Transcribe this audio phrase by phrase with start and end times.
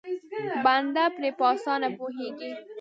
[0.65, 2.51] بنده پرې په اسانه پوهېږي.